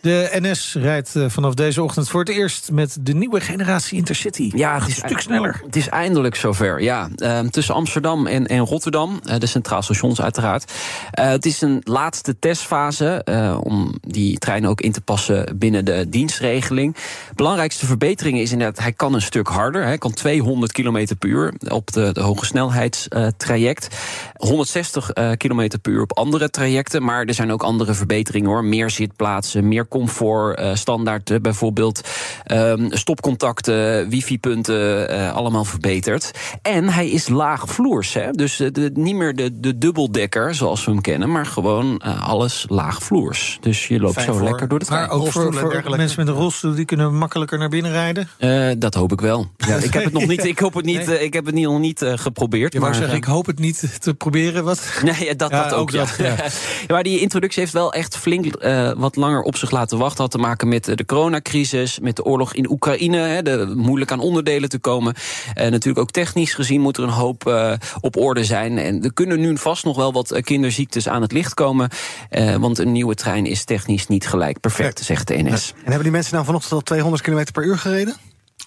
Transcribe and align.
De 0.00 0.28
NS 0.40 0.76
rijdt 0.78 1.16
eh, 1.16 1.24
vanaf 1.28 1.54
deze 1.54 1.82
ochtend 1.82 2.08
voor 2.08 2.20
het 2.20 2.28
eerst 2.28 2.70
met 2.70 2.96
de 3.00 3.14
nieuwe 3.14 3.40
generatie 3.40 3.98
Intercity. 3.98 4.50
Ja, 4.54 4.74
het 4.74 4.88
is 4.88 5.02
een 5.02 5.08
stuk 5.08 5.20
sneller. 5.20 5.60
Het 5.64 5.76
is 5.76 5.88
eindelijk 5.88 6.34
zover, 6.34 6.82
ja. 6.82 7.08
Ehm, 7.16 7.48
tussen 7.48 7.74
Amsterdam 7.74 8.26
en, 8.26 8.46
en 8.46 8.58
Rotterdam, 8.58 9.20
eh, 9.24 9.38
de 9.38 9.46
centraal 9.46 9.82
stations 9.82 10.20
uiteraard. 10.20 10.72
Eh, 11.10 11.28
het 11.28 11.46
is 11.46 11.60
een 11.60 11.80
laatste 11.84 12.38
testfase 12.38 13.24
om 13.62 13.94
die 14.00 14.38
trein 14.38 14.66
ook 14.66 14.80
in 14.80 14.92
te 14.92 15.00
passen 15.00 15.58
binnen 15.58 15.84
de 15.84 16.06
dienstregeling. 16.08 16.96
Belangrijkste 17.34 17.86
verbetering 17.86 18.38
is 18.38 18.52
inderdaad, 18.52 18.82
hij 18.82 18.92
kan 18.92 19.14
een 19.14 19.22
stuk 19.22 19.48
harder. 19.48 19.84
Hij 19.84 19.98
kan 19.98 20.12
200 20.12 20.72
km 20.72 21.06
per 21.18 21.28
uur 21.28 21.54
op 21.68 21.92
de, 21.92 22.12
de 22.12 22.20
hoge 22.20 22.44
snelheidstraject. 22.44 23.88
160 24.36 25.12
km 25.36 25.68
per 25.82 25.92
uur 25.92 26.02
op 26.02 26.16
andere 26.16 26.50
trajecten. 26.50 27.02
Maar 27.02 27.24
er 27.24 27.34
zijn 27.34 27.52
ook 27.52 27.62
andere 27.62 27.94
verbeteringen 27.94 28.48
hoor. 28.48 28.64
Meer 28.64 28.90
zitplaatsen, 28.90 29.68
meer 29.68 29.85
comfort, 29.88 30.58
eh, 30.58 30.74
standaard 30.74 31.30
eh, 31.30 31.40
bijvoorbeeld 31.40 32.00
ehm, 32.44 32.86
stopcontacten, 32.90 34.08
wifi-punten, 34.08 35.08
eh, 35.08 35.34
allemaal 35.34 35.64
verbeterd. 35.64 36.30
En 36.62 36.88
hij 36.88 37.08
is 37.08 37.28
laagvloers, 37.28 38.12
hè? 38.14 38.30
dus 38.30 38.56
de, 38.56 38.90
niet 38.94 39.14
meer 39.14 39.34
de, 39.34 39.60
de 39.60 39.78
dubbeldekker 39.78 40.54
zoals 40.54 40.84
we 40.84 40.90
hem 40.90 41.00
kennen, 41.00 41.30
maar 41.32 41.46
gewoon 41.46 41.98
alles 42.22 42.64
laagvloers. 42.68 43.58
Dus 43.60 43.88
je 43.88 44.00
loopt 44.00 44.14
Fijn 44.14 44.26
zo 44.26 44.32
voor- 44.32 44.42
lekker 44.42 44.68
door 44.68 44.78
de 44.78 44.84
trein. 44.84 45.06
Maar 45.06 45.10
ook 45.16 45.28
voor, 45.32 45.96
mensen 45.96 46.24
met 46.24 46.28
een 46.28 46.40
rolstoel, 46.40 46.74
die 46.74 46.84
kunnen 46.84 47.14
makkelijker 47.18 47.58
naar 47.58 47.68
binnen 47.68 47.90
rijden. 47.92 48.28
Eh, 48.38 48.68
dat 48.78 48.94
hoop 48.94 49.12
ik 49.12 49.20
wel. 49.20 49.46
Ja, 49.56 49.76
ik 49.76 49.92
heb 49.92 50.04
het 50.04 50.12
nog 50.12 50.26
niet, 50.32 50.44
ik 50.44 50.58
hoop 50.58 50.74
het 50.74 50.84
niet, 50.84 51.06
Nee. 51.06 51.24
ik 51.24 51.32
heb 51.32 51.46
het 51.46 51.54
niet, 51.54 51.64
nog 51.64 51.78
niet 51.78 52.02
eh, 52.02 52.12
geprobeerd. 52.16 52.78
Maar, 52.78 52.94
zeggen, 52.94 53.16
ik 53.16 53.24
hoop 53.24 53.46
het 53.46 53.58
niet 53.58 53.96
te 54.02 54.14
proberen. 54.14 54.64
Wat? 54.64 54.82
Nee, 55.02 55.36
dat, 55.36 55.50
Ja, 55.50 55.62
dat 55.62 55.72
ook. 55.72 55.92
dat, 55.92 56.14
ja. 56.18 56.24
Ja, 56.86 56.94
maar 56.94 57.02
die 57.02 57.20
introductie 57.20 57.60
heeft 57.60 57.72
wel 57.74 57.92
echt 57.92 58.16
flink 58.16 58.46
eh, 58.54 58.90
wat 58.96 59.16
langer 59.16 59.42
op 59.42 59.56
zich 59.56 59.70
laten 59.76 59.98
wachten. 59.98 60.22
Had 60.22 60.30
te 60.30 60.38
maken 60.38 60.68
met 60.68 60.88
eh, 60.88 60.96
de 60.96 61.04
coronacrisis, 61.04 61.98
met 61.98 62.16
de 62.16 62.24
oorlog 62.24 62.54
in 62.54 62.70
Oekraïne. 62.70 63.18
Hè, 63.18 63.42
de, 63.42 63.72
moeilijk 63.76 64.10
aan 64.10 64.20
onderdelen 64.20 64.68
te 64.68 64.78
komen. 64.78 65.14
En 65.54 65.70
natuurlijk 65.70 65.98
ook 65.98 66.10
technisch 66.10 66.54
gezien 66.54 66.80
moet 66.80 66.96
er 66.96 67.02
een 67.02 67.08
hoop 67.08 67.46
eh, 67.46 67.72
op 68.00 68.16
orde 68.16 68.44
zijn. 68.44 68.78
En 68.78 69.02
er 69.02 69.12
kunnen 69.12 69.40
nu 69.40 69.58
vast 69.58 69.84
nog 69.84 69.96
wel 69.96 70.12
wat 70.12 70.30
eh, 70.30 70.42
kinderziektes 70.42 71.08
aan 71.08 71.22
het 71.22 71.32
licht 71.32 71.54
komen. 71.54 71.88
Eh, 72.30 72.54
want 72.54 72.78
een 72.78 72.92
nieuwe 72.92 73.14
trein 73.14 73.46
is 73.46 73.64
technisch 73.64 74.06
niet 74.06 74.26
gelijk 74.26 74.60
perfect, 74.60 75.00
zegt 75.00 75.28
de 75.28 75.42
NS. 75.42 75.72
En 75.76 75.82
hebben 75.82 76.02
die 76.02 76.10
mensen 76.10 76.34
nou 76.34 76.44
vanochtend 76.44 76.72
al 76.72 76.80
200 76.80 77.22
km 77.22 77.44
per 77.52 77.64
uur 77.64 77.78
gereden? 77.78 78.16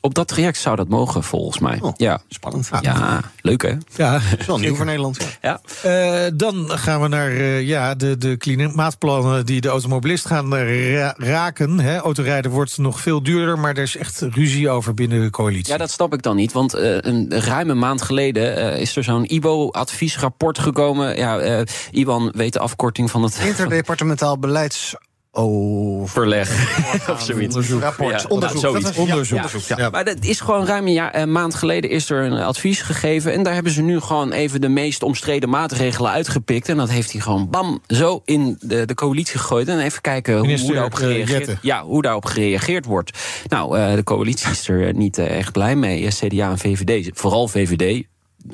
Op 0.02 0.14
dat 0.14 0.28
traject 0.28 0.58
zou 0.58 0.76
dat 0.76 0.88
mogen, 0.88 1.24
volgens 1.24 1.60
mij. 1.60 1.80
Oh. 1.82 1.94
Ja. 1.98 2.22
Spannend. 2.30 2.70
ja, 2.82 3.22
leuk 3.42 3.62
hè? 3.62 3.74
Ja, 3.96 4.12
Dat 4.30 4.40
is 4.40 4.46
wel 4.46 4.58
nieuw 4.58 4.76
voor 4.76 4.86
Nederland. 4.86 5.18
Ja. 5.42 5.60
Ja. 5.84 6.26
Eh, 6.26 6.32
dan 6.34 6.70
gaan 6.70 7.02
we 7.02 7.08
naar 7.08 7.32
eh, 7.32 7.62
ja, 7.68 7.96
de, 7.96 8.18
de 8.18 8.38
klimaatplannen 8.38 9.46
die 9.46 9.62
de 9.62 9.68
automobilist 9.68 10.26
gaan 10.26 10.56
eh, 10.56 10.94
ra- 10.96 11.14
raken. 11.18 11.80
Hè. 11.80 11.98
Autorijden 11.98 12.52
wordt 12.52 12.78
nog 12.78 13.00
veel 13.00 13.24
duurder, 13.24 13.60
maar 13.60 13.76
er 13.76 13.84
is 13.84 13.98
echt 13.98 14.22
ruzie 14.22 14.70
over 14.70 14.94
binnen 14.94 15.22
de 15.22 15.30
coalitie. 15.30 15.72
Ja, 15.72 15.78
dat 15.78 15.92
snap 15.92 16.14
ik 16.14 16.22
dan 16.22 16.36
niet. 16.36 16.52
Want 16.52 16.74
eh, 16.74 16.98
een 17.00 17.26
ruime 17.42 17.74
maand 17.74 18.02
geleden 18.02 18.78
is 18.78 18.96
er 18.96 19.04
zo'n 19.04 19.26
IBO-adviesrapport 19.34 20.60
gekomen. 20.60 21.18
Ja, 21.18 21.40
eh 21.40 21.62
IBAN 21.92 22.32
weet 22.36 22.54
de 22.54 22.60
afkorting 22.60 23.12
van 23.12 23.24
het 23.24 23.38
Interdepartementaal 23.44 24.38
beleids... 24.48 24.96
Oh, 25.32 26.08
verleg. 26.08 26.50
of 27.12 27.22
zoiets. 27.22 27.70
Rapport, 27.70 28.22
Ja, 28.22 28.28
onderzoek. 28.30 28.60
zoiets. 28.60 28.84
Dat 28.86 28.96
was- 28.96 29.08
ja, 29.08 29.12
Onderzoek. 29.14 29.38
onderzoek, 29.38 29.78
ja. 29.78 29.78
Ja. 29.78 29.90
Maar 29.90 30.06
dat 30.06 30.18
is 30.22 30.40
gewoon 30.40 30.66
ruim 30.66 30.88
een, 30.88 30.94
jaar, 30.94 31.16
een 31.16 31.32
maand 31.32 31.56
geleden 31.56 31.90
is 31.90 32.10
er 32.10 32.24
een 32.24 32.34
advies 32.40 32.82
gegeven. 32.82 33.34
En 33.34 33.44
daar 33.44 33.54
hebben 33.54 33.72
ze 33.72 33.82
nu 33.82 34.00
gewoon 34.00 34.32
even 34.32 34.62
de 34.62 34.70
meest 34.70 35.04
omstreden 35.04 35.50
maatregelen 35.50 36.12
uitgepikt. 36.12 36.70
En 36.70 36.78
dat 36.78 36.90
heeft 36.90 37.12
hij 37.12 37.22
gewoon 37.22 37.50
bam 37.50 37.82
zo 37.88 38.22
in 38.26 38.58
de, 38.60 38.86
de 38.86 38.94
coalitie 38.94 39.40
gegooid. 39.40 39.68
En 39.68 39.80
even 39.80 40.02
kijken 40.02 40.34
hoe, 40.34 40.42
Minister, 40.42 40.66
hoe 40.68 40.76
daarop 40.76 40.94
eh, 40.94 41.06
gereageerd 41.06 41.58
ja, 41.62 41.84
hoe 41.84 42.02
daarop 42.02 42.26
gereageerd 42.26 42.86
wordt. 42.86 43.18
Nou, 43.48 43.78
eh, 43.78 43.94
de 43.96 44.04
coalitie 44.04 44.50
is 44.52 44.68
er 44.68 44.94
niet 44.94 45.18
echt 45.18 45.52
blij 45.52 45.76
mee. 45.76 46.06
Eh, 46.06 46.12
CDA 46.12 46.50
en 46.50 46.58
VVD, 46.58 47.10
vooral 47.14 47.48
VVD. 47.48 48.04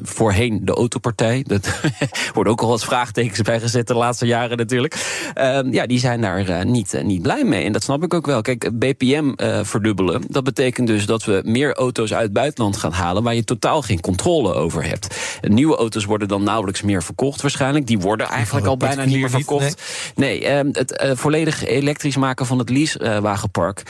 Voorheen 0.02 0.60
de 0.64 0.72
autopartij. 0.72 1.44
Dat 1.48 1.80
worden 2.34 2.54
ook 2.54 2.62
al 2.62 2.68
wat 2.68 2.84
vraagtekens 2.84 3.42
bij 3.42 3.60
gezet 3.60 3.88
de 3.88 3.94
laatste 3.94 4.26
jaren 4.26 4.58
natuurlijk. 4.58 4.96
Ehm, 5.34 5.74
ja, 5.74 5.86
die 5.86 6.00
zijn 6.00 6.22
daar 6.22 6.48
eh, 6.48 6.66
niet, 6.66 6.94
eh, 6.94 7.04
niet 7.04 7.22
blij 7.22 7.44
mee. 7.44 7.66
En 7.66 7.72
dat 7.72 7.84
snap 7.84 8.04
ik 8.04 8.14
ook 8.14 8.26
wel. 8.26 8.42
Kijk, 8.42 8.80
BPM 8.80 9.32
eh, 9.36 9.60
verdubbelen. 9.64 10.24
Dat 10.28 10.44
betekent 10.44 10.88
dus 10.88 11.06
dat 11.06 11.24
we 11.24 11.42
meer 11.46 11.74
auto's 11.74 12.14
uit 12.14 12.24
het 12.24 12.34
buitenland 12.34 12.78
gaan 12.78 12.92
halen. 12.92 13.24
waar 13.24 13.36
je 13.36 13.44
totaal 13.44 13.82
geen 13.82 14.00
controle 14.00 14.54
over 14.54 14.84
hebt. 14.84 15.18
Nieuwe 15.42 15.76
auto's 15.76 16.06
worden 16.06 16.28
dan 16.28 16.44
nauwelijks 16.44 16.82
meer 16.82 17.04
verkocht 17.04 17.42
waarschijnlijk. 17.42 17.88
Die 17.88 18.00
worden 18.00 18.28
eigenlijk 18.28 18.66
al 18.66 18.78
bijna 18.78 19.06
niet 19.06 19.20
meer 19.20 19.30
verkocht. 19.30 19.82
Nee, 20.16 20.46
ehm, 20.46 20.70
het 20.72 21.04
volledig 21.14 21.66
elektrisch 21.66 22.18
maken 22.18 22.46
van 22.46 22.60
het 22.60 22.70
leasewagenpark. 22.70 23.84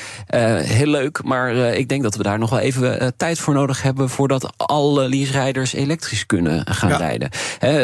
heel 0.65 0.87
leuk, 0.87 1.23
maar 1.23 1.55
ik 1.55 1.89
denk 1.89 2.03
dat 2.03 2.15
we 2.15 2.23
daar 2.23 2.39
nog 2.39 2.49
wel 2.49 2.59
even 2.59 3.13
tijd 3.17 3.39
voor 3.39 3.53
nodig 3.53 3.81
hebben... 3.81 4.09
voordat 4.09 4.53
alle 4.57 5.09
leaserijders 5.09 5.73
elektrisch 5.73 5.94
kunnen 6.25 6.65
gaan 6.73 6.89
Ja. 6.89 6.97
rijden. 6.97 7.29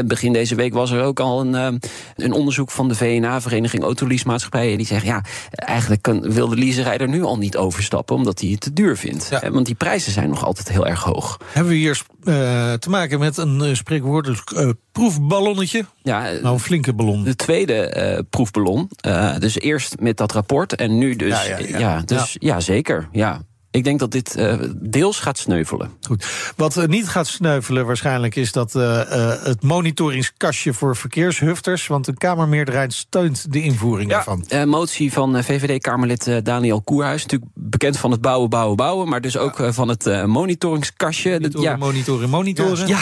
Begin 0.08 0.34
deze 0.34 0.56
week 0.56 0.74
was 0.74 0.92
er 0.92 1.04
ook 1.04 1.20
al 1.20 1.42
een, 1.42 1.56
ehm, 1.56 1.78
een 2.16 2.32
onderzoek 2.32 2.72
van 2.72 2.88
de 2.88 2.96
VNA... 2.96 3.42
Vereniging 3.42 3.84
Autoleasemaatschappijen. 3.84 4.78
Die 4.78 4.86
zeggen, 4.86 5.08
ja, 5.08 5.24
eigenlijk 5.52 6.02
kan, 6.02 6.32
wil 6.32 6.48
de 6.48 6.56
leaserijder 6.58 7.08
nu 7.08 7.24
al 7.24 7.38
niet 7.38 7.58
overstappen... 7.58 8.16
omdat 8.16 8.40
hij 8.40 8.50
het 8.50 8.60
te 8.60 8.74
duur 8.74 8.98
vindt. 8.98 9.28
Ja. 9.30 9.52
Want 9.52 9.66
die 9.66 9.76
prijzen 9.76 10.12
zijn 10.12 10.30
nog 10.30 10.46
altijd 10.46 10.70
heel 10.70 10.88
erg 10.88 11.04
hoog. 11.04 11.38
Hebben 11.52 11.72
we 11.72 11.78
hier 11.78 12.02
eh, 12.24 12.74
te 12.74 12.90
maken 12.90 13.20
met 13.20 13.38
een 13.38 13.60
uh, 13.64 13.74
spreekwoordelijk 13.76 14.52
eh, 14.52 14.70
proefballonnetje? 14.92 15.86
Ja, 16.02 16.30
eh, 16.30 16.42
Nou, 16.42 16.54
een 16.54 16.60
flinke 16.60 16.94
ballon. 16.94 17.24
de 17.24 17.36
tweede 17.36 17.74
eh, 17.74 18.20
proefballon. 18.30 18.90
Eh, 19.02 19.36
dus 19.40 19.60
eerst 19.60 19.96
met 20.00 20.18
dat 20.18 20.32
rapport 20.32 20.76
en 20.76 20.98
nu 20.98 21.16
dus. 21.16 21.46
Ja, 21.46 21.58
ja. 21.78 22.02
dus 22.06 22.36
ja. 22.40 22.60
zeker. 22.60 23.08
Ja. 23.12 23.42
Ik 23.72 23.84
denk 23.84 24.00
dat 24.00 24.12
dit 24.12 24.36
eh, 24.36 24.58
deels 24.76 25.20
gaat 25.20 25.38
sneuvelen. 25.38 25.90
Goed. 26.08 26.54
Wat 26.56 26.78
eh, 26.78 26.88
niet 26.88 27.08
gaat 27.08 27.28
sneuvelen 27.28 27.86
waarschijnlijk 27.86 28.36
is 28.36 28.52
dat 28.52 28.76
eh, 28.76 29.02
het 29.44 29.64
monitoringskastje 29.64 30.74
voor 30.74 30.96
verkeershufters. 30.96 31.88
Want 31.88 32.06
de 32.06 32.14
Kamermeerderheid 32.14 32.94
steunt 32.94 33.52
de 33.54 33.62
invoering 33.62 34.10
daarvan. 34.10 34.46
eh, 34.48 34.64
motie 34.64 35.14
van 35.14 35.44
VVD-Kamerlid 35.44 36.46
Daniel 36.46 36.82
Koerhuis. 36.82 37.22
Natuurlijk 37.22 37.52
bekend 37.82 38.00
van 38.00 38.12
het 38.12 38.22
bouwen, 38.22 38.50
bouwen, 38.50 38.76
bouwen. 38.78 39.10
Maar 39.10 39.22
dus 39.22 39.38
ook 39.38 39.60
eh, 39.60 39.72
van 39.72 39.88
het 39.88 40.06
eh, 40.08 40.24
monitoringskastje. 40.26 41.40
Dat- 41.40 41.54
Monitoren, 41.54 41.80
monitoren, 41.80 42.30
monitoren. 42.30 42.88
ja. 42.88 43.00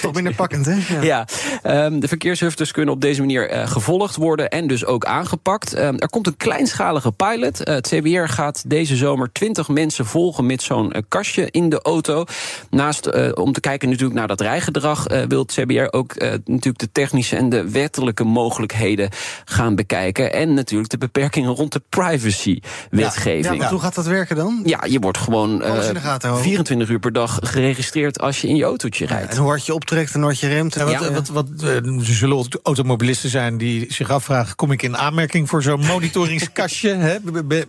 Toch 0.00 0.14
minder 0.14 0.34
pakkend, 0.34 0.66
hè? 0.66 0.74
Ja. 1.00 1.02
Ja, 1.02 1.26
ehm, 1.62 1.98
de 2.00 2.08
verkeershufters 2.08 2.72
kunnen 2.72 2.94
op 2.94 3.00
deze 3.00 3.20
manier 3.20 3.50
eh, 3.50 3.66
gevolgd 3.66 4.16
worden 4.16 4.48
en 4.48 4.66
dus 4.66 4.84
ook 4.84 5.04
aangepakt. 5.04 5.74
Ehm, 5.74 5.94
er 5.96 6.08
komt 6.08 6.26
een 6.26 6.36
kleinschalige 6.36 7.12
pilot. 7.12 7.58
Het 7.58 7.88
CBR 7.88 8.24
gaat 8.32 8.62
deze 8.66 8.96
zomer 8.96 9.32
20 9.32 9.68
mensen 9.68 10.06
volgen 10.06 10.46
met 10.46 10.62
zo'n 10.62 10.92
kastje 11.08 11.48
in 11.50 11.68
de 11.68 11.82
auto. 11.82 12.24
Naast 12.70 13.06
eh, 13.06 13.30
om 13.34 13.52
te 13.52 13.60
kijken 13.60 13.88
natuurlijk 13.88 14.18
naar 14.18 14.28
dat 14.28 14.40
rijgedrag, 14.40 15.06
eh, 15.06 15.22
wil 15.28 15.40
het 15.42 15.52
CBR 15.52 15.86
ook 15.96 16.14
natuurlijk 16.44 16.78
de 16.78 16.92
technische 16.92 17.36
en 17.36 17.48
de 17.48 17.70
wettelijke 17.70 18.24
mogelijkheden 18.24 19.08
gaan 19.44 19.74
bekijken. 19.74 20.32
En 20.32 20.54
natuurlijk 20.54 20.90
de 20.90 20.98
beperkingen 20.98 21.54
rond 21.54 21.72
de 21.72 21.80
Ja, 21.90 21.98
privacy-wetgeving. 22.06 23.58
want 23.58 23.70
hoe 23.70 23.80
gaat 23.80 23.94
dat 23.94 24.04
werken 24.06 24.16
dan? 24.26 24.60
Ja, 24.64 24.84
je 24.88 24.98
wordt 24.98 25.18
gewoon 25.18 25.62
eh, 25.62 25.72
gaten 25.72 26.28
houden. 26.28 26.42
24 26.42 26.88
uur 26.88 26.98
per 26.98 27.12
dag 27.12 27.38
geregistreerd 27.42 28.20
als 28.20 28.40
je 28.40 28.48
in 28.48 28.56
je 28.56 28.64
autootje 28.64 29.06
rijdt. 29.06 29.30
En 29.32 29.36
hoe 29.38 29.48
hard 29.48 29.66
je 29.66 29.74
optrekt 29.74 30.08
en 30.14 30.20
hoe 30.20 30.24
hard 30.28 30.40
je 30.40 30.48
remt. 30.48 30.76
En 30.76 30.88
Ja, 30.88 30.98
wat, 30.98 31.08
wat, 31.10 31.28
wat, 31.28 31.46
wat, 31.50 31.62
eh, 31.62 31.74
er 31.76 32.04
zullen 32.04 32.36
auto- 32.36 32.60
automobilisten 32.62 33.30
zijn 33.30 33.58
die 33.58 33.92
zich 33.92 34.10
afvragen... 34.10 34.56
kom 34.56 34.72
ik 34.72 34.82
in 34.82 34.96
aanmerking 34.96 35.48
voor 35.48 35.62
zo'n 35.62 35.86
monitoringskastje? 35.92 36.94
Hè? 37.08 37.16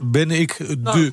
Ben- 0.02 0.32
ik 0.32 0.58
de... 0.80 1.12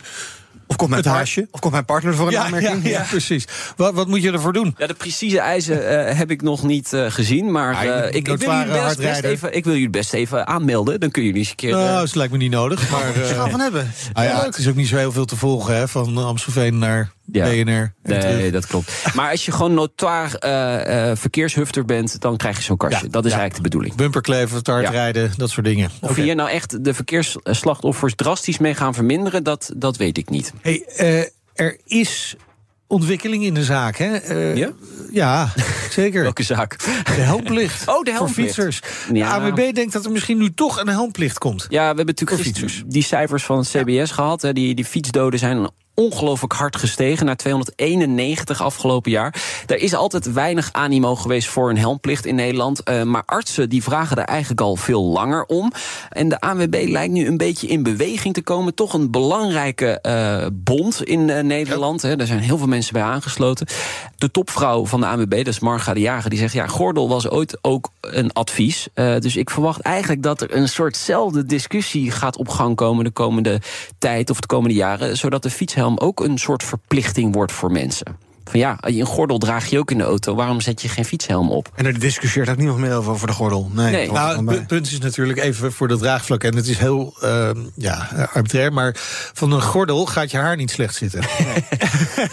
of, 0.66 0.76
komt 0.76 0.90
mijn 0.90 1.02
het 1.02 1.12
haasje? 1.12 1.48
of 1.50 1.60
komt 1.60 1.72
mijn 1.72 1.84
partner 1.84 2.14
voor 2.14 2.26
een 2.26 2.32
Ja, 2.32 2.38
ja, 2.38 2.44
aanmerking? 2.44 2.88
ja, 2.88 3.06
precies. 3.10 3.44
Wat, 3.76 3.94
wat 3.94 4.08
moet 4.08 4.22
je 4.22 4.32
ervoor 4.32 4.52
doen? 4.52 4.74
Ja, 4.78 4.86
de 4.86 4.94
precieze 4.94 5.38
eisen 5.40 6.08
eh, 6.08 6.16
heb 6.18 6.30
ik 6.30 6.42
nog 6.42 6.62
niet 6.62 6.92
eh, 6.92 7.06
gezien. 7.10 7.50
Maar 7.50 7.74
Ah, 7.74 7.82
eh, 7.98 8.06
ik, 8.08 8.14
ik, 8.14 8.26
wil 8.26 8.36
best, 8.36 8.98
best 8.98 9.22
even, 9.22 9.54
ik 9.56 9.64
wil 9.64 9.72
jullie 9.72 9.90
best 9.90 10.12
even 10.12 10.46
aanmelden. 10.46 11.00
Dan 11.00 11.10
kun 11.10 11.22
je 11.22 11.26
jullie 11.28 11.42
eens 11.42 11.50
een 11.50 11.56
keer... 11.56 11.70
Nou, 11.70 12.00
dat 12.00 12.14
lijkt 12.14 12.32
me 12.32 12.38
niet 12.38 12.50
nodig. 12.50 12.90
Maar 12.90 13.14
eh, 13.14 13.28
gaan 13.36 13.50
van 13.50 13.60
hebben? 13.60 13.92
ah 14.12 14.24
ja, 14.24 14.44
het 14.44 14.56
is 14.58 14.68
ook 14.68 14.74
niet 14.74 14.88
zo 14.88 14.96
heel 14.96 15.12
veel 15.12 15.24
te 15.24 15.36
volgen 15.36 15.76
hè, 15.76 15.88
van 15.88 16.18
Amstelveen 16.18 16.78
naar 16.78 17.10
Ja. 17.32 17.44
BNR. 17.44 17.92
Nee, 18.02 18.50
dat 18.50 18.66
klopt. 18.66 19.14
Maar 19.14 19.30
als 19.30 19.44
je 19.44 19.52
gewoon 19.52 19.74
notoir 19.74 20.34
eh, 20.34 21.16
verkeershufter 21.16 21.84
bent, 21.84 22.20
dan 22.20 22.36
krijg 22.36 22.56
je 22.56 22.62
zo'n 22.62 22.76
kastje. 22.76 23.04
Ja, 23.04 23.10
dat 23.10 23.24
is 23.24 23.30
ja. 23.30 23.38
eigenlijk 23.38 23.54
de 23.54 23.76
bedoeling. 23.76 23.94
Bumperkleven, 23.94 24.62
te 24.62 24.70
hard 24.70 24.88
rijden, 24.88 25.32
dat 25.36 25.50
soort 25.50 25.66
dingen. 25.66 25.90
Of 26.00 26.10
Oké. 26.10 26.20
hier 26.20 26.34
nou 26.34 26.50
echt 26.50 26.84
de 26.84 26.94
verkeersslachtoffers 26.94 28.14
drastisch 28.14 28.58
mee 28.58 28.74
gaan 28.74 28.94
verminderen, 28.94 29.44
dat, 29.44 29.72
dat 29.76 29.96
weet 29.96 30.18
ik 30.18 30.30
niet. 30.30 30.52
Hey, 30.62 30.84
eh, 30.96 31.22
er 31.54 31.78
is 31.84 32.36
ontwikkeling 32.86 33.44
in 33.44 33.54
de 33.54 33.64
zaak. 33.64 33.96
Hè? 33.96 34.30
Uh, 34.30 34.56
ja? 34.56 34.70
ja, 35.12 35.52
zeker. 35.90 36.22
Welke 36.30 36.42
zaak? 36.42 36.78
De 37.04 37.12
helmplicht. 37.12 37.84
Oh, 37.96 38.02
de 38.02 38.10
helmplicht. 38.10 38.54
Voor 38.54 38.64
fietsers. 38.64 38.80
Ja. 39.12 39.38
De 39.38 39.44
AWB 39.44 39.74
denkt 39.74 39.92
dat 39.92 40.04
er 40.04 40.10
misschien 40.10 40.38
nu 40.38 40.54
toch 40.54 40.80
een 40.80 40.88
helmplicht 40.88 41.38
komt. 41.38 41.66
Ja, 41.68 41.80
we 41.90 41.96
hebben 41.96 42.06
natuurlijk 42.06 42.82
die 42.86 43.02
cijfers 43.02 43.44
van 43.44 43.58
het 43.58 43.68
CBS 43.68 44.10
gehad. 44.10 44.42
Hè. 44.42 44.52
Die, 44.52 44.74
die 44.74 44.84
fietsdoden 44.84 45.38
zijn 45.38 45.70
ongelooflijk 45.96 46.52
hard 46.52 46.76
gestegen 46.76 47.26
naar 47.26 47.36
291 47.36 48.62
afgelopen 48.62 49.10
jaar. 49.10 49.34
Er 49.66 49.78
is 49.78 49.94
altijd 49.94 50.32
weinig 50.32 50.68
animo 50.72 51.16
geweest 51.16 51.48
voor 51.48 51.70
een 51.70 51.78
helmplicht 51.78 52.26
in 52.26 52.34
Nederland. 52.34 52.90
Uh, 52.90 53.02
maar 53.02 53.22
artsen 53.26 53.68
die 53.68 53.82
vragen 53.82 54.16
er 54.16 54.24
eigenlijk 54.24 54.60
al 54.60 54.76
veel 54.76 55.02
langer 55.02 55.44
om. 55.44 55.72
En 56.10 56.28
de 56.28 56.40
ANWB 56.40 56.84
lijkt 56.88 57.12
nu 57.12 57.26
een 57.26 57.36
beetje 57.36 57.66
in 57.66 57.82
beweging 57.82 58.34
te 58.34 58.42
komen. 58.42 58.74
Toch 58.74 58.92
een 58.92 59.10
belangrijke 59.10 59.98
uh, 60.02 60.46
bond 60.52 61.04
in 61.04 61.28
uh, 61.28 61.40
Nederland. 61.40 62.02
Hè. 62.02 62.16
Er 62.16 62.26
zijn 62.26 62.38
heel 62.38 62.58
veel 62.58 62.66
mensen 62.66 62.92
bij 62.92 63.02
aangesloten. 63.02 63.66
De 64.16 64.30
topvrouw 64.30 64.86
van 64.86 65.00
de 65.00 65.06
ANWB, 65.06 65.36
dat 65.36 65.46
is 65.46 65.58
Marga 65.58 65.94
de 65.94 66.00
Jager, 66.00 66.30
die 66.30 66.38
zegt... 66.38 66.52
ja, 66.52 66.66
gordel 66.66 67.08
was 67.08 67.28
ooit 67.28 67.58
ook 67.60 67.90
een 68.00 68.32
advies. 68.32 68.88
dus 68.94 69.36
ik 69.36 69.50
verwacht 69.50 69.80
eigenlijk 69.80 70.22
dat 70.22 70.40
er 70.40 70.56
een 70.56 70.68
soortzelfde 70.68 71.46
discussie 71.46 72.10
gaat 72.10 72.36
op 72.36 72.48
gang 72.48 72.76
komen... 72.76 73.04
de 73.04 73.10
komende 73.10 73.60
tijd 73.98 74.30
of 74.30 74.40
de 74.40 74.46
komende 74.46 74.74
jaren... 74.74 75.16
zodat 75.16 75.42
de 75.42 75.50
fietshelm 75.50 75.85
ook 75.94 76.20
een 76.20 76.38
soort 76.38 76.62
verplichting 76.62 77.34
wordt 77.34 77.52
voor 77.52 77.72
mensen. 77.72 78.25
Van 78.50 78.60
ja, 78.60 78.76
een 78.80 79.06
gordel 79.06 79.38
draag 79.38 79.66
je 79.66 79.78
ook 79.78 79.90
in 79.90 79.98
de 79.98 80.04
auto. 80.04 80.34
Waarom 80.34 80.60
zet 80.60 80.82
je 80.82 80.88
geen 80.88 81.04
fietshelm 81.04 81.50
op? 81.50 81.68
En 81.74 81.86
er 81.86 81.98
discussieert 81.98 82.48
ook 82.48 82.56
niemand 82.56 82.78
meer 82.78 82.94
over, 82.94 83.12
over 83.12 83.26
de 83.26 83.32
gordel. 83.32 83.70
Nee. 83.72 83.92
nee. 83.92 84.12
Nou, 84.12 84.50
het 84.54 84.66
punt 84.66 84.86
is 84.86 84.98
natuurlijk 84.98 85.38
even 85.38 85.72
voor 85.72 85.88
dat 85.88 85.98
draagvlak. 85.98 86.44
En 86.44 86.56
het 86.56 86.66
is 86.66 86.78
heel 86.78 87.16
uh, 87.22 87.50
ja, 87.76 88.28
arbitrair. 88.32 88.72
Maar 88.72 88.94
van 89.32 89.52
een 89.52 89.62
gordel 89.62 90.06
gaat 90.06 90.30
je 90.30 90.36
haar 90.36 90.56
niet 90.56 90.70
slecht 90.70 90.94
zitten. 90.94 91.20
Nee. 91.20 91.64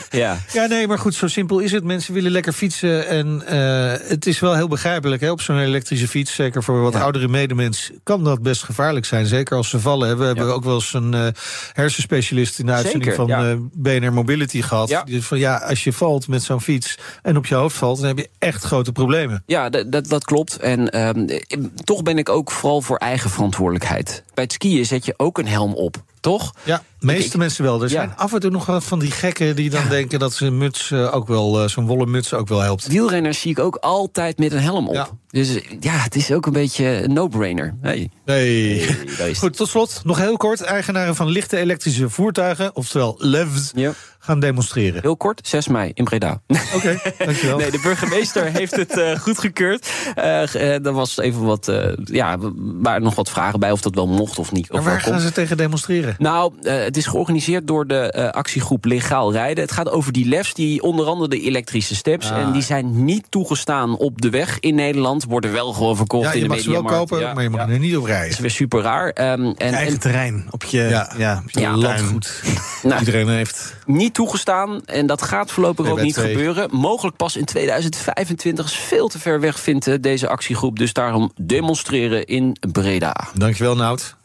ja. 0.22 0.38
ja, 0.54 0.66
nee, 0.66 0.88
maar 0.88 1.00
goed, 1.00 1.16
zo 1.16 1.28
simpel 1.28 1.60
is 1.60 1.72
het. 1.72 1.84
Mensen 1.84 2.14
willen 2.14 2.32
lekker 2.32 2.54
fietsen. 2.54 3.08
En 3.08 3.44
uh, 3.52 4.10
het 4.10 4.26
is 4.28 4.40
wel 4.40 4.56
heel 4.56 4.68
begrijpelijk 4.68 5.22
hè, 5.22 5.32
op 5.32 5.42
zo'n 5.42 5.60
elektrische 5.60 6.08
fiets. 6.08 6.36
Zeker 6.36 6.64
voor 6.64 6.82
wat 6.82 6.96
oudere 6.96 7.28
medemens 7.28 7.92
kan 8.04 8.24
dat 8.24 8.42
best 8.42 8.64
gevaarlijk 8.64 9.06
zijn. 9.06 9.26
Zeker 9.26 9.58
als 9.58 9.70
ze 9.70 9.80
vallen. 9.80 10.18
We 10.18 10.26
hebben 10.26 10.54
ook 10.54 10.64
wel 10.64 10.76
eens 10.76 10.94
een 10.94 11.14
uh, 11.14 11.28
hersenspecialist 11.74 12.60
in 12.60 12.66
de 12.66 12.72
uitzending 12.72 13.14
zeker, 13.16 13.28
van 13.28 13.72
BNR 13.74 14.14
Mobility 14.14 14.62
gehad. 14.62 15.02
Die 15.06 15.24
van 15.24 15.40
ja, 15.40 15.56
als 15.56 15.84
je 15.84 15.94
valt 16.04 16.28
met 16.28 16.44
zo'n 16.44 16.62
fiets 16.62 16.98
en 17.22 17.38
op 17.38 17.46
je 17.46 17.56
hoofd 17.56 17.76
valt, 17.76 17.98
dan 17.98 18.08
heb 18.08 18.18
je 18.18 18.30
echt 18.40 18.64
grote 18.64 18.92
problemen. 18.92 19.44
Ja, 19.46 19.70
dat, 19.70 20.24
klopt. 20.24 20.58
En 20.58 21.08
um, 21.18 21.40
toch 21.84 22.04
ben 22.04 22.18
ik 22.18 22.30
ook 22.30 22.52
vooral 22.52 22.82
voor 22.82 22.98
eigen 22.98 23.30
verantwoordelijkheid. 23.30 24.24
Bij 24.34 24.44
het 24.44 24.54
skiën 24.54 24.86
zet 24.86 25.06
je 25.06 25.14
ook 25.18 25.38
een 25.38 25.48
helm 25.48 25.74
op 25.74 26.04
toch? 26.24 26.54
Ja, 26.64 26.84
de 27.00 27.06
meeste 27.06 27.38
mensen 27.38 27.64
wel. 27.64 27.82
Er 27.84 27.90
zijn 27.90 28.16
af 28.16 28.34
en 28.34 28.40
toe 28.40 28.52
nog 28.52 28.66
wat 28.66 28.84
van 28.84 29.00
die 29.00 29.12
gekken 29.12 29.56
die 29.56 29.70
dan 29.70 29.90
denken 29.90 30.20
dat 30.20 30.34
ze 30.34 30.52
muts 30.52 30.90
uh, 30.90 31.16
ook 31.16 31.28
wel, 31.28 31.64
uh, 31.64 31.68
zo'n 31.70 31.86
wollen 31.86 32.12
muts 32.12 32.34
ook 32.34 32.48
wel 32.48 32.60
helpt. 32.60 32.88
Wielrenners 32.88 33.40
zie 33.40 33.52
ik 33.52 33.60
ook 33.60 33.76
altijd 33.76 34.38
met 34.38 34.52
een 34.52 34.62
helm 34.62 34.88
op. 34.88 34.94
Ja. 34.94 35.08
Dus 35.30 35.60
ja, 35.80 35.94
het 35.94 36.16
is 36.16 36.32
ook 36.32 36.46
een 36.46 36.54
beetje 36.54 36.86
een 36.86 37.14
no-brainer. 37.14 37.78
Hey. 37.82 38.10
Nee. 38.26 38.88
Goed, 39.40 39.56
tot 39.56 39.70
slot 39.70 40.02
nog 40.04 40.18
heel 40.18 40.38
kort. 40.38 40.62
Eigenaren 40.62 41.16
van 41.16 41.28
lichte 41.28 41.58
elektrische 41.58 42.10
voertuigen, 42.10 42.76
oftewel 42.76 43.16
LEVs, 43.18 43.72
ja. 43.76 43.94
gaan 44.20 44.40
demonstreren. 44.40 45.02
Heel 45.02 45.18
kort, 45.18 45.48
6 45.48 45.68
mei 45.68 45.92
in 45.94 46.04
Breda. 46.04 46.42
Oké, 46.48 46.62
okay, 46.76 47.14
dankjewel. 47.26 47.58
Nee, 47.58 47.72
de 47.72 47.80
burgemeester 47.84 48.46
heeft 48.46 48.76
het 48.76 48.98
uh, 48.98 49.20
goedgekeurd. 49.20 49.90
Uh, 50.18 50.86
er 50.86 50.94
was 50.94 51.18
even 51.18 51.44
wat, 51.44 51.72
ja, 52.04 52.38
waren 52.58 53.04
nog 53.04 53.16
wat 53.16 53.30
vragen 53.30 53.60
bij 53.60 53.72
of 53.72 53.82
dat 53.82 53.96
wel 53.96 54.08
mocht 54.24 54.40
of 54.40 54.52
niet. 54.52 54.72
Maar 54.72 54.84
waar 54.84 55.02
gaan 55.02 55.20
ze 55.20 55.32
tegen 55.32 55.58
demonstreren? 55.58 56.16
Nou, 56.18 56.54
uh, 56.62 56.74
het 56.84 56.98
is 56.98 57.06
georganiseerd 57.06 57.68
door 57.68 57.88
de 57.88 58.14
uh, 58.18 58.30
actiegroep 58.30 58.86
Legaal 58.86 59.32
Rijden. 59.32 59.64
Het 59.64 59.72
gaat 59.72 59.90
over 59.90 60.12
die 60.12 60.28
lefs, 60.28 60.54
die 60.54 60.82
onder 60.82 61.06
andere 61.06 61.30
de 61.30 61.42
elektrische 61.42 61.96
steps. 61.96 62.32
Ah. 62.32 62.38
En 62.38 62.52
die 62.52 62.62
zijn 62.62 63.06
niet 63.06 63.26
toegestaan 63.30 63.98
op 63.98 64.22
de 64.22 64.30
weg 64.30 64.60
in 64.60 64.76
Nederland. 64.76 65.24
Worden 65.24 65.52
wel 65.52 65.74
gewoon 65.74 65.96
verkocht 65.96 66.26
ja, 66.26 66.34
in 66.34 66.42
de 66.42 66.48
media. 66.48 66.64
Je 66.64 66.70
mag 66.70 66.82
ze 66.82 66.88
wel 66.90 67.00
kopen, 67.00 67.20
ja. 67.20 67.34
maar 67.34 67.44
je 67.44 67.50
mag 67.50 67.70
er 67.70 67.80
niet 67.80 67.98
op 67.98 68.04
rijden. 68.04 68.24
Dat 68.24 68.34
is 68.34 68.40
weer 68.40 68.52
super 68.52 68.82
raar. 68.82 69.08
Um, 69.08 69.46
en, 69.46 69.56
eigen 69.58 69.94
en, 69.94 70.00
terrein, 70.00 70.46
op 70.50 70.64
je, 70.64 70.82
ja. 70.82 71.12
Ja, 71.18 71.44
op 71.46 71.50
je 71.50 71.70
landgoed. 71.70 72.42
Nou, 72.84 73.00
Iedereen 73.00 73.30
heeft... 73.30 73.76
Niet 73.86 74.14
toegestaan, 74.14 74.86
en 74.86 75.06
dat 75.06 75.22
gaat 75.22 75.52
voorlopig 75.52 75.90
ook 75.90 76.02
niet 76.02 76.18
gebeuren. 76.18 76.70
Mogelijk 76.72 77.16
pas 77.16 77.36
in 77.36 77.46
2025 77.46 78.66
is 78.66 78.74
veel 78.74 79.08
te 79.08 79.20
ver 79.20 79.40
weg, 79.40 79.60
vindt 79.60 80.04
deze 80.04 80.28
actiegroep. 80.28 80.78
Dus 80.78 80.94
daarom 80.94 81.32
demonstreren 81.42 82.26
in 82.26 82.58
Breda. 82.72 83.28
Dankjewel, 83.34 83.76
Nout. 83.76 84.16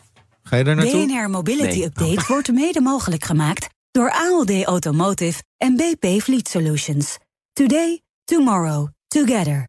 Ga 0.43 0.57
je 0.57 0.65
daar 0.65 0.77
naartoe? 0.77 1.07
BNR 1.07 1.31
Mobility 1.31 1.83
Update 1.83 2.25
wordt 2.27 2.53
mede 2.53 2.81
mogelijk 2.81 3.25
gemaakt 3.25 3.69
door 3.91 4.13
ALD 4.13 4.65
Automotive 4.65 5.43
en 5.57 5.77
BP 5.77 6.23
Fleet 6.23 6.49
Solutions. 6.49 7.19
Today, 7.53 8.01
tomorrow, 8.25 8.89
together. 9.09 9.69